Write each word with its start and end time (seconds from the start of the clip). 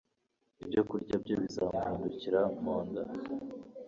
ibyokurya 0.63 1.15
bye 1.23 1.35
bizamuhindukira 1.41 2.39
mu 2.63 2.75
nda 2.85 3.03